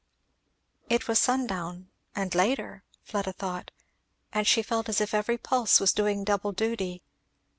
[0.89, 3.69] It was sundown, and later, Fleda thought,
[4.33, 7.03] and she felt as if every pulse was doing double duty.